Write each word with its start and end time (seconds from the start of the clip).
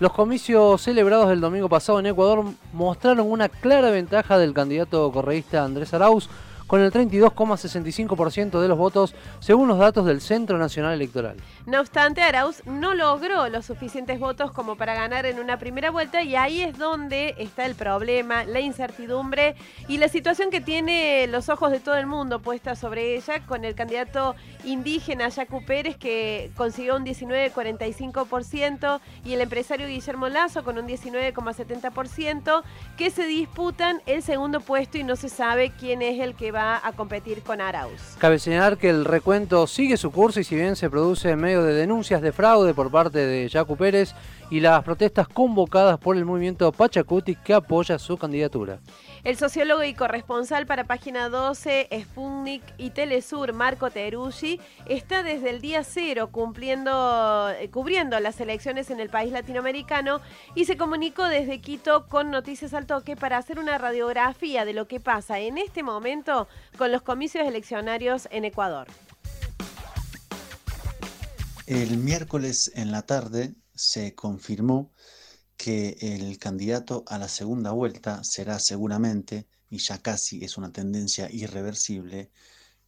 Los 0.00 0.12
comicios 0.12 0.82
celebrados 0.82 1.30
el 1.30 1.40
domingo 1.40 1.68
pasado 1.68 2.00
en 2.00 2.06
Ecuador 2.06 2.44
mostraron 2.72 3.30
una 3.30 3.48
clara 3.48 3.90
ventaja 3.90 4.38
del 4.38 4.52
candidato 4.52 5.12
correísta 5.12 5.64
Andrés 5.64 5.94
Arauz 5.94 6.28
con 6.66 6.80
el 6.80 6.90
32,65% 6.92 8.60
de 8.60 8.68
los 8.68 8.78
votos, 8.78 9.14
según 9.40 9.68
los 9.68 9.78
datos 9.78 10.06
del 10.06 10.20
Centro 10.20 10.58
Nacional 10.58 10.94
Electoral. 10.94 11.36
No 11.66 11.80
obstante, 11.80 12.22
Arauz 12.22 12.62
no 12.66 12.94
logró 12.94 13.48
los 13.48 13.66
suficientes 13.66 14.18
votos 14.18 14.52
como 14.52 14.76
para 14.76 14.94
ganar 14.94 15.26
en 15.26 15.38
una 15.38 15.58
primera 15.58 15.90
vuelta 15.90 16.22
y 16.22 16.36
ahí 16.36 16.62
es 16.62 16.76
donde 16.78 17.34
está 17.38 17.66
el 17.66 17.74
problema, 17.74 18.44
la 18.44 18.60
incertidumbre 18.60 19.54
y 19.88 19.98
la 19.98 20.08
situación 20.08 20.50
que 20.50 20.60
tiene 20.60 21.26
los 21.26 21.48
ojos 21.48 21.70
de 21.70 21.80
todo 21.80 21.96
el 21.96 22.06
mundo 22.06 22.40
puesta 22.40 22.76
sobre 22.76 23.16
ella 23.16 23.44
con 23.46 23.64
el 23.64 23.74
candidato 23.74 24.34
indígena 24.64 25.28
Yacu 25.28 25.64
Pérez 25.64 25.96
que 25.96 26.50
consiguió 26.56 26.96
un 26.96 27.04
19,45% 27.04 29.00
y 29.24 29.34
el 29.34 29.40
empresario 29.40 29.86
Guillermo 29.86 30.28
Lazo 30.28 30.64
con 30.64 30.78
un 30.78 30.86
19,70% 30.86 32.62
que 32.96 33.10
se 33.10 33.26
disputan 33.26 34.02
el 34.06 34.22
segundo 34.22 34.60
puesto 34.60 34.98
y 34.98 35.04
no 35.04 35.16
se 35.16 35.28
sabe 35.28 35.72
quién 35.78 36.02
es 36.02 36.20
el 36.20 36.34
que 36.34 36.52
va 36.52 36.63
a 36.64 36.92
competir 36.92 37.42
con 37.42 37.60
Arauz. 37.60 38.16
Cabe 38.18 38.38
señalar 38.38 38.78
que 38.78 38.90
el 38.90 39.04
recuento 39.04 39.66
sigue 39.66 39.96
su 39.96 40.10
curso 40.10 40.40
y 40.40 40.44
si 40.44 40.54
bien 40.54 40.76
se 40.76 40.90
produce 40.90 41.30
en 41.30 41.40
medio 41.40 41.62
de 41.62 41.74
denuncias 41.74 42.22
de 42.22 42.32
fraude 42.32 42.74
por 42.74 42.90
parte 42.90 43.18
de 43.18 43.48
Yacu 43.48 43.76
Pérez 43.76 44.14
y 44.50 44.60
las 44.60 44.84
protestas 44.84 45.28
convocadas 45.28 45.98
por 45.98 46.16
el 46.16 46.24
movimiento 46.24 46.70
Pachacuti 46.72 47.36
que 47.36 47.54
apoya 47.54 47.98
su 47.98 48.16
candidatura. 48.16 48.78
El 49.24 49.36
sociólogo 49.36 49.82
y 49.82 49.94
corresponsal 49.94 50.66
para 50.66 50.84
Página 50.84 51.28
12, 51.28 51.88
Sputnik 52.02 52.62
y 52.76 52.90
Telesur, 52.90 53.52
Marco 53.54 53.90
Teruggi, 53.90 54.60
está 54.86 55.22
desde 55.22 55.50
el 55.50 55.60
día 55.60 55.82
cero 55.82 56.28
cumpliendo, 56.30 57.50
eh, 57.58 57.70
cubriendo 57.70 58.20
las 58.20 58.38
elecciones 58.40 58.90
en 58.90 59.00
el 59.00 59.08
país 59.08 59.32
latinoamericano 59.32 60.20
y 60.54 60.66
se 60.66 60.76
comunicó 60.76 61.24
desde 61.24 61.60
Quito 61.60 62.06
con 62.06 62.30
Noticias 62.30 62.74
al 62.74 62.86
Toque 62.86 63.16
para 63.16 63.38
hacer 63.38 63.58
una 63.58 63.78
radiografía 63.78 64.64
de 64.64 64.74
lo 64.74 64.86
que 64.86 65.00
pasa 65.00 65.38
en 65.38 65.56
este 65.56 65.82
momento 65.82 66.43
con 66.76 66.92
los 66.92 67.02
comicios 67.02 67.46
eleccionarios 67.46 68.28
en 68.30 68.44
Ecuador. 68.44 68.86
El 71.66 71.96
miércoles 71.96 72.70
en 72.74 72.92
la 72.92 73.02
tarde 73.02 73.54
se 73.74 74.14
confirmó 74.14 74.92
que 75.56 75.96
el 76.00 76.38
candidato 76.38 77.04
a 77.06 77.18
la 77.18 77.28
segunda 77.28 77.70
vuelta 77.70 78.22
será 78.24 78.58
seguramente, 78.58 79.46
y 79.70 79.78
ya 79.78 79.98
casi 79.98 80.44
es 80.44 80.58
una 80.58 80.72
tendencia 80.72 81.28
irreversible, 81.30 82.30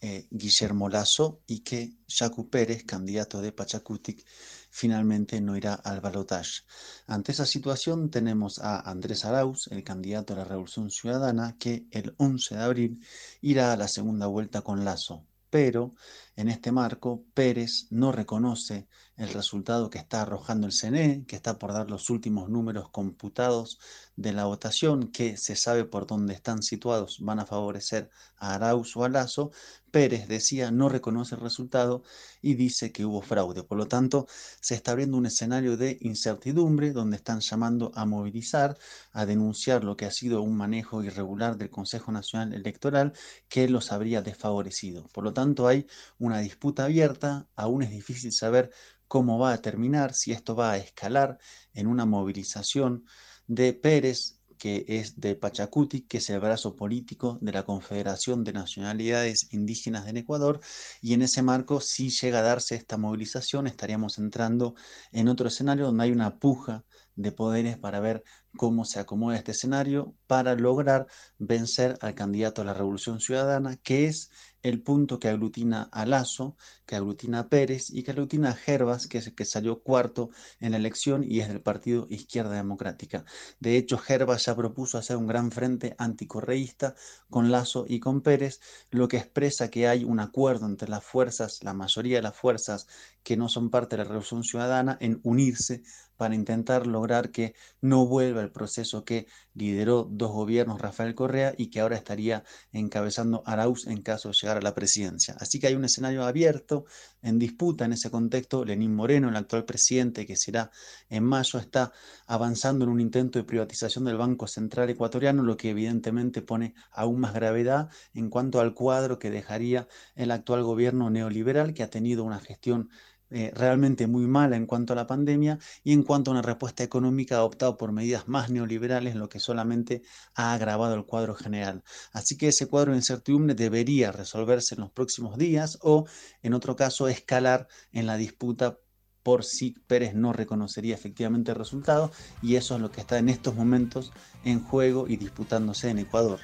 eh, 0.00 0.28
Guillermo 0.30 0.88
Lazo 0.88 1.40
y 1.46 1.60
que 1.60 1.94
Jacu 2.08 2.48
Pérez, 2.50 2.84
candidato 2.84 3.40
de 3.40 3.52
Pachacutic, 3.52 4.24
finalmente 4.70 5.40
no 5.40 5.56
irá 5.56 5.74
al 5.74 6.00
balotaje. 6.00 6.62
Ante 7.06 7.32
esa 7.32 7.46
situación 7.46 8.10
tenemos 8.10 8.58
a 8.58 8.80
Andrés 8.80 9.24
Arauz, 9.24 9.68
el 9.68 9.84
candidato 9.84 10.32
a 10.34 10.36
la 10.36 10.44
Revolución 10.44 10.90
Ciudadana, 10.90 11.56
que 11.58 11.86
el 11.90 12.14
11 12.18 12.56
de 12.56 12.62
abril 12.62 13.00
irá 13.40 13.72
a 13.72 13.76
la 13.76 13.88
segunda 13.88 14.26
vuelta 14.26 14.62
con 14.62 14.84
Lazo. 14.84 15.24
Pero 15.50 15.94
en 16.38 16.46
este 16.46 16.70
marco, 16.70 17.24
Pérez 17.34 17.88
no 17.90 18.12
reconoce 18.12 18.86
el 19.16 19.30
resultado 19.30 19.90
que 19.90 19.98
está 19.98 20.22
arrojando 20.22 20.68
el 20.68 20.72
CNE, 20.72 21.24
que 21.26 21.34
está 21.34 21.58
por 21.58 21.72
dar 21.72 21.90
los 21.90 22.10
últimos 22.10 22.48
números 22.48 22.90
computados 22.90 23.80
de 24.14 24.32
la 24.32 24.44
votación, 24.44 25.08
que 25.08 25.36
se 25.36 25.56
sabe 25.56 25.84
por 25.84 26.06
dónde 26.06 26.34
están 26.34 26.62
situados, 26.62 27.18
van 27.20 27.40
a 27.40 27.46
favorecer 27.46 28.10
a 28.36 28.54
Arauz 28.54 28.96
o 28.96 29.04
a 29.04 29.08
Lazo. 29.08 29.50
Pérez 29.90 30.28
decía 30.28 30.70
no 30.70 30.88
reconoce 30.88 31.34
el 31.34 31.40
resultado 31.40 32.02
y 32.42 32.54
dice 32.54 32.92
que 32.92 33.04
hubo 33.04 33.22
fraude. 33.22 33.62
Por 33.62 33.78
lo 33.78 33.88
tanto, 33.88 34.26
se 34.60 34.74
está 34.74 34.92
abriendo 34.92 35.16
un 35.16 35.26
escenario 35.26 35.76
de 35.76 35.98
incertidumbre 36.02 36.92
donde 36.92 37.16
están 37.16 37.40
llamando 37.40 37.90
a 37.94 38.04
movilizar, 38.04 38.76
a 39.12 39.24
denunciar 39.24 39.82
lo 39.84 39.96
que 39.96 40.04
ha 40.04 40.10
sido 40.10 40.42
un 40.42 40.56
manejo 40.56 41.02
irregular 41.02 41.56
del 41.56 41.70
Consejo 41.70 42.12
Nacional 42.12 42.52
Electoral 42.52 43.12
que 43.48 43.68
los 43.68 43.90
habría 43.90 44.20
desfavorecido. 44.22 45.08
Por 45.08 45.24
lo 45.24 45.32
tanto, 45.32 45.66
hay 45.66 45.86
una 46.28 46.38
disputa 46.40 46.84
abierta, 46.84 47.48
aún 47.56 47.82
es 47.82 47.90
difícil 47.90 48.32
saber 48.32 48.70
cómo 49.08 49.38
va 49.38 49.52
a 49.52 49.62
terminar, 49.62 50.14
si 50.14 50.32
esto 50.32 50.54
va 50.54 50.72
a 50.72 50.76
escalar 50.76 51.38
en 51.72 51.86
una 51.86 52.06
movilización 52.06 53.04
de 53.46 53.72
Pérez, 53.72 54.38
que 54.58 54.84
es 54.88 55.20
de 55.20 55.36
Pachacuti, 55.36 56.02
que 56.02 56.18
es 56.18 56.28
el 56.30 56.40
brazo 56.40 56.74
político 56.76 57.38
de 57.40 57.52
la 57.52 57.64
Confederación 57.64 58.44
de 58.44 58.52
Nacionalidades 58.52 59.52
Indígenas 59.52 60.06
en 60.08 60.16
Ecuador, 60.16 60.60
y 61.00 61.14
en 61.14 61.22
ese 61.22 61.42
marco, 61.42 61.80
si 61.80 62.10
llega 62.10 62.40
a 62.40 62.42
darse 62.42 62.74
esta 62.74 62.98
movilización, 62.98 63.66
estaríamos 63.66 64.18
entrando 64.18 64.74
en 65.12 65.28
otro 65.28 65.48
escenario 65.48 65.86
donde 65.86 66.04
hay 66.04 66.12
una 66.12 66.38
puja 66.38 66.84
de 67.18 67.32
poderes 67.32 67.76
para 67.76 67.98
ver 67.98 68.22
cómo 68.56 68.84
se 68.84 69.00
acomoda 69.00 69.36
este 69.36 69.50
escenario 69.50 70.14
para 70.26 70.54
lograr 70.54 71.06
vencer 71.38 71.98
al 72.00 72.14
candidato 72.14 72.62
a 72.62 72.64
la 72.64 72.74
Revolución 72.74 73.20
Ciudadana, 73.20 73.76
que 73.76 74.06
es 74.06 74.30
el 74.62 74.82
punto 74.82 75.18
que 75.18 75.28
aglutina 75.28 75.88
a 75.92 76.06
Lazo, 76.06 76.56
que 76.86 76.96
aglutina 76.96 77.40
a 77.40 77.48
Pérez 77.48 77.90
y 77.90 78.02
que 78.02 78.10
aglutina 78.10 78.50
a 78.50 78.54
Gervas, 78.54 79.06
que 79.06 79.18
es 79.18 79.26
el 79.28 79.34
que 79.34 79.44
salió 79.44 79.82
cuarto 79.82 80.30
en 80.60 80.72
la 80.72 80.78
elección 80.78 81.24
y 81.24 81.40
es 81.40 81.48
del 81.48 81.60
partido 81.60 82.06
Izquierda 82.10 82.54
Democrática. 82.54 83.24
De 83.60 83.76
hecho, 83.76 83.98
Gervas 83.98 84.46
ya 84.46 84.56
propuso 84.56 84.98
hacer 84.98 85.16
un 85.16 85.26
gran 85.26 85.50
frente 85.50 85.94
anticorreísta 85.98 86.94
con 87.30 87.50
Lazo 87.50 87.84
y 87.88 88.00
con 88.00 88.20
Pérez, 88.20 88.60
lo 88.90 89.08
que 89.08 89.18
expresa 89.18 89.70
que 89.70 89.88
hay 89.88 90.04
un 90.04 90.20
acuerdo 90.20 90.66
entre 90.66 90.88
las 90.88 91.04
fuerzas, 91.04 91.62
la 91.62 91.74
mayoría 91.74 92.16
de 92.16 92.22
las 92.22 92.36
fuerzas 92.36 92.86
que 93.22 93.36
no 93.36 93.48
son 93.48 93.70
parte 93.70 93.96
de 93.96 94.02
la 94.02 94.08
Revolución 94.08 94.42
Ciudadana, 94.42 94.96
en 95.00 95.20
unirse 95.22 95.82
para 96.16 96.34
intentar 96.34 96.86
que 97.30 97.54
no 97.80 98.06
vuelva 98.06 98.42
el 98.42 98.50
proceso 98.50 99.04
que 99.04 99.26
lideró 99.54 100.06
dos 100.10 100.30
gobiernos 100.30 100.80
Rafael 100.80 101.14
Correa 101.14 101.54
y 101.56 101.68
que 101.70 101.80
ahora 101.80 101.96
estaría 101.96 102.44
encabezando 102.72 103.42
Arauz 103.44 103.86
en 103.86 104.02
caso 104.02 104.28
de 104.28 104.36
llegar 104.40 104.58
a 104.58 104.62
la 104.62 104.74
presidencia. 104.74 105.36
Así 105.40 105.58
que 105.58 105.66
hay 105.66 105.74
un 105.74 105.84
escenario 105.84 106.24
abierto 106.24 106.84
en 107.22 107.38
disputa 107.38 107.84
en 107.84 107.92
ese 107.92 108.10
contexto. 108.10 108.64
Lenín 108.64 108.94
Moreno, 108.94 109.28
el 109.28 109.36
actual 109.36 109.64
presidente, 109.64 110.26
que 110.26 110.36
será 110.36 110.70
en 111.08 111.24
mayo, 111.24 111.58
está 111.58 111.92
avanzando 112.26 112.84
en 112.84 112.90
un 112.90 113.00
intento 113.00 113.38
de 113.38 113.44
privatización 113.44 114.04
del 114.04 114.16
Banco 114.16 114.46
Central 114.46 114.90
Ecuatoriano, 114.90 115.42
lo 115.42 115.56
que 115.56 115.70
evidentemente 115.70 116.42
pone 116.42 116.74
aún 116.92 117.20
más 117.20 117.34
gravedad 117.34 117.88
en 118.14 118.30
cuanto 118.30 118.60
al 118.60 118.74
cuadro 118.74 119.18
que 119.18 119.30
dejaría 119.30 119.88
el 120.14 120.30
actual 120.30 120.62
gobierno 120.62 121.10
neoliberal, 121.10 121.74
que 121.74 121.82
ha 121.82 121.90
tenido 121.90 122.24
una 122.24 122.40
gestión 122.40 122.90
eh, 123.30 123.52
realmente 123.54 124.06
muy 124.06 124.26
mala 124.26 124.56
en 124.56 124.66
cuanto 124.66 124.92
a 124.92 124.96
la 124.96 125.06
pandemia 125.06 125.58
y 125.84 125.92
en 125.92 126.02
cuanto 126.02 126.30
a 126.30 126.32
una 126.32 126.42
respuesta 126.42 126.82
económica 126.82 127.36
adoptada 127.36 127.76
por 127.76 127.92
medidas 127.92 128.26
más 128.26 128.50
neoliberales, 128.50 129.14
lo 129.16 129.28
que 129.28 129.38
solamente 129.38 130.02
ha 130.34 130.54
agravado 130.54 130.94
el 130.94 131.04
cuadro 131.04 131.34
general. 131.34 131.82
Así 132.12 132.36
que 132.36 132.48
ese 132.48 132.66
cuadro 132.66 132.92
de 132.92 132.98
incertidumbre 132.98 133.54
debería 133.54 134.12
resolverse 134.12 134.74
en 134.74 134.80
los 134.80 134.90
próximos 134.90 135.36
días 135.36 135.78
o, 135.82 136.06
en 136.42 136.54
otro 136.54 136.74
caso, 136.76 137.08
escalar 137.08 137.68
en 137.92 138.06
la 138.06 138.16
disputa 138.16 138.78
por 139.22 139.44
si 139.44 139.72
Pérez 139.86 140.14
no 140.14 140.32
reconocería 140.32 140.94
efectivamente 140.94 141.50
el 141.50 141.58
resultado 141.58 142.10
y 142.40 142.56
eso 142.56 142.76
es 142.76 142.80
lo 142.80 142.90
que 142.90 143.02
está 143.02 143.18
en 143.18 143.28
estos 143.28 143.54
momentos 143.54 144.12
en 144.44 144.64
juego 144.64 145.06
y 145.06 145.16
disputándose 145.16 145.90
en 145.90 145.98
Ecuador. 145.98 146.40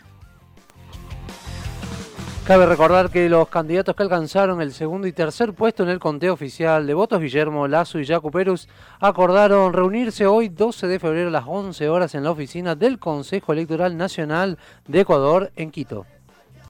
Cabe 2.46 2.66
recordar 2.66 3.08
que 3.08 3.30
los 3.30 3.48
candidatos 3.48 3.96
que 3.96 4.02
alcanzaron 4.02 4.60
el 4.60 4.74
segundo 4.74 5.06
y 5.06 5.12
tercer 5.12 5.54
puesto 5.54 5.82
en 5.82 5.88
el 5.88 5.98
conteo 5.98 6.34
oficial 6.34 6.86
de 6.86 6.92
votos, 6.92 7.18
Guillermo 7.18 7.66
Lazo 7.66 7.98
y 7.98 8.06
Jaco 8.06 8.30
Perus, 8.30 8.68
acordaron 9.00 9.72
reunirse 9.72 10.26
hoy 10.26 10.50
12 10.50 10.86
de 10.86 10.98
febrero 10.98 11.28
a 11.28 11.32
las 11.32 11.44
11 11.46 11.88
horas 11.88 12.14
en 12.14 12.22
la 12.22 12.32
oficina 12.32 12.74
del 12.74 12.98
Consejo 12.98 13.54
Electoral 13.54 13.96
Nacional 13.96 14.58
de 14.86 15.00
Ecuador 15.00 15.52
en 15.56 15.70
Quito. 15.70 16.04